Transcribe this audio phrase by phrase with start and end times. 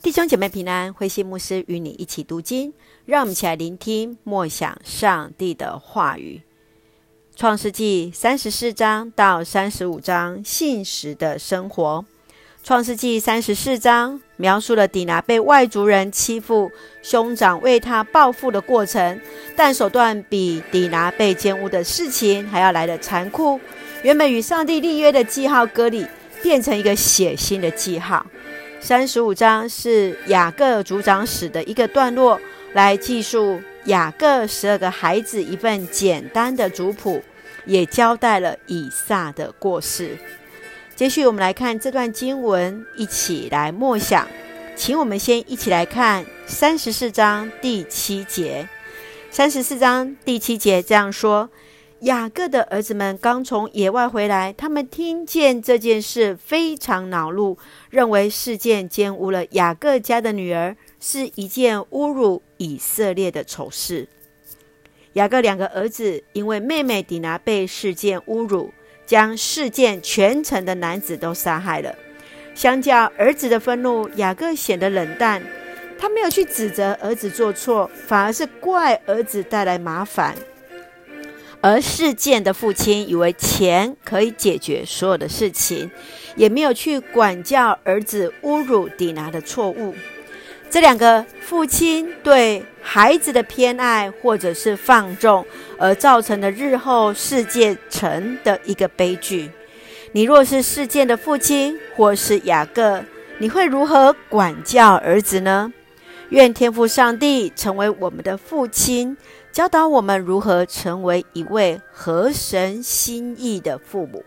[0.00, 2.72] 弟兄姐妹平安，慧馨牧师与你一起读经，
[3.04, 6.40] 让我们一起来聆听默想上帝的话语。
[7.34, 12.04] 创世纪三十四章到三十五章，信实的生活。
[12.62, 16.70] 创世纪三十四章描述了底拿被外族人欺负，
[17.02, 19.20] 兄长为他报复的过程，
[19.56, 23.60] 但手段比底拿被奸污的事情还要来得残酷。
[24.04, 26.06] 原本与上帝立约的记号割礼，
[26.40, 28.24] 变成一个血腥的记号。
[28.80, 32.40] 三十五章是雅各族长史的一个段落，
[32.72, 37.22] 来记述雅各十二个孩子一份简单的族谱，
[37.66, 40.16] 也交代了以撒的过世。
[40.94, 44.26] 接续我们来看这段经文，一起来默想。
[44.74, 48.68] 请我们先一起来看三十四章第七节。
[49.30, 51.50] 三十四章第七节这样说。
[52.02, 57.58] 雅各的儿子们刚从野外回来，他们听见这件事非常恼怒，
[57.90, 64.06] 认为事件奸污了雅各家的女儿，是一件侮辱以色列的丑事。
[65.14, 68.72] 雅各两个儿子因为妹妹底拿被事件侮辱，
[69.04, 71.92] 将事件全城的男子都杀害了。
[72.54, 75.42] 相较儿子的愤怒，雅各显得冷淡，
[75.98, 80.36] 他没有去指责儿子做错，反而是怪儿子带来麻烦。
[81.60, 85.90] 而事件的父亲以为钱可以解决所有的事情，
[86.36, 89.94] 也没有去管教儿子侮辱底拿的错误。
[90.70, 95.44] 这两个父亲对孩子的偏爱或者是放纵，
[95.78, 99.50] 而造成的日后世界成的一个悲剧。
[100.12, 103.02] 你若是事件的父亲，或是雅各，
[103.38, 105.72] 你会如何管教儿子呢？
[106.30, 109.16] 愿天父上帝成为我们的父亲。
[109.50, 114.22] 教导我们如何成为一位合神心意的父母。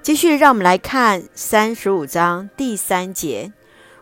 [0.00, 3.52] 继续，让我们来看三十五章第三节。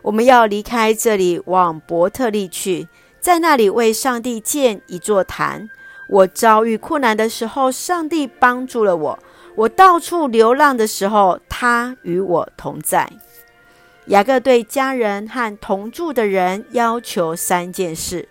[0.01, 2.87] 我们要离开这里，往伯特利去，
[3.19, 5.69] 在那里为上帝建一座坛。
[6.07, 9.19] 我遭遇困难的时候，上帝帮助了我；
[9.55, 13.11] 我到处流浪的时候，他与我同在。
[14.09, 18.27] 雅各对家人和同住的人要求三件事：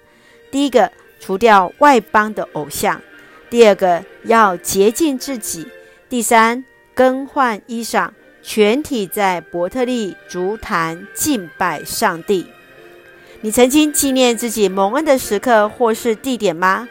[0.50, 0.90] 第一个，
[1.20, 3.00] 除掉外邦的偶像，
[3.48, 5.68] 第二个要洁净自己，
[6.08, 8.10] 第三更换衣裳，
[8.42, 12.48] 全体在伯特利足坛敬拜上帝。
[13.42, 16.88] 你曾经纪念自己蒙恩的时刻或是地点吗？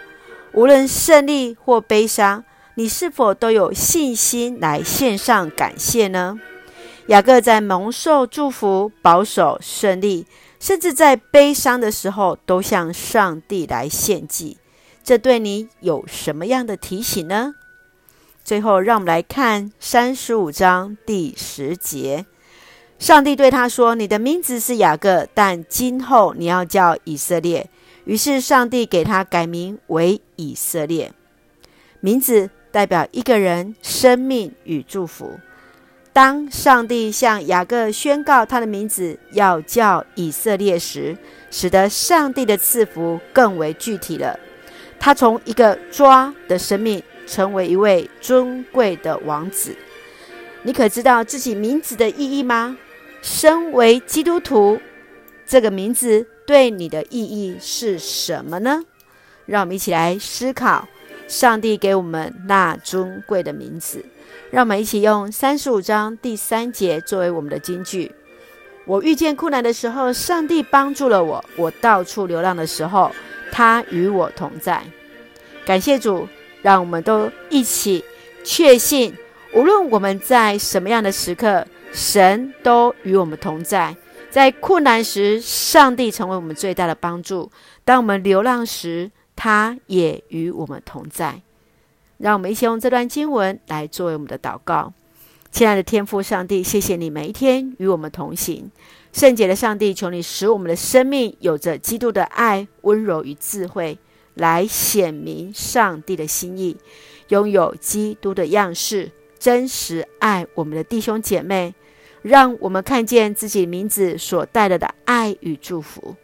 [0.54, 2.46] 无论胜利或悲伤，
[2.76, 6.40] 你是否都有信心来献上感谢呢？
[7.08, 10.26] 雅各在蒙受祝福、保守、顺利。
[10.60, 14.58] 甚至在悲伤的时候，都向上帝来献祭，
[15.04, 17.54] 这对你有什么样的提醒呢？
[18.44, 22.26] 最后，让我们来看三十五章第十节，
[22.98, 27.70] 上帝对他说：“你的名字是雅各，但今后你要叫以色列。”
[28.06, 31.14] 于是，上帝给他改名为以色列，
[32.00, 35.40] 名字代表一个人生命与祝福。
[36.18, 41.16] 当上帝向雅各宣告他的名字要叫以色列时，
[41.52, 44.40] 使得上帝的赐福更为具体了。
[45.00, 49.76] 他从一个抓的生命，成为一位尊贵的王子。
[50.64, 52.76] 你可知道自己名字的意义吗？
[53.22, 54.82] 身为基督徒，
[55.46, 58.82] 这个名字对你的意义是什么呢？
[59.46, 60.88] 让我们一起来思考
[61.28, 64.04] 上帝给我们那尊贵的名字。
[64.50, 68.12] 让我们一起用三十五章第三节作为我们的金句。
[68.86, 73.12] 我遇见困难的时候，上帝帮助了我；我到处流浪的时候，
[73.52, 74.82] 他与我同在。
[75.66, 76.26] 感谢主，
[76.62, 78.06] 让我们都一起
[78.46, 79.14] 确信，
[79.54, 83.94] 无论我们在什么样的时刻，神都与我们同在。
[84.30, 87.50] 在困难时，上帝成为我们最大的帮助；
[87.84, 91.42] 当我们流浪时，他也与我们同在。
[92.18, 94.92] 让我们一起用这段经文来作为我们的祷告。
[95.52, 98.70] 亲爱的天父上帝，谢谢你每一天与我们同行。
[99.14, 103.98] 圣洁的上帝，求你使我们的生命有着基督的爱、温柔与智慧，
[104.34, 106.76] 来显明上帝的心意，
[107.30, 111.74] 拥有基督的样式，真实爱我们的弟兄姐妹，
[112.22, 116.16] 让我们看见自己名字所带来的爱与祝福。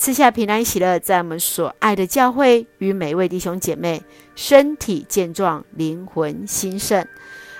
[0.00, 4.02] 赐下平安喜乐，在我们所爱的教会与每位弟兄姐妹
[4.34, 7.06] 身体健壮、灵魂兴盛，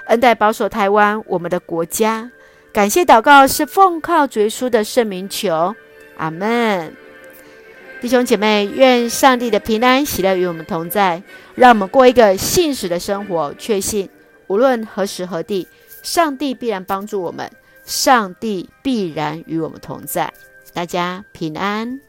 [0.07, 2.31] 恩待保守台湾我们的国家。
[2.73, 5.75] 感谢祷告是奉靠主耶稣的圣名求，
[6.17, 6.97] 阿门。
[8.01, 11.23] 弟兄姐妹，愿上帝的平安喜乐与我们同在，
[11.55, 14.09] 让我们过一个信实的生活，确信
[14.47, 15.69] 无论何时何地，
[16.03, 17.51] 上帝必然帮助我们。
[17.85, 20.33] 上帝必然与我们同在。
[20.73, 22.01] 大家平安。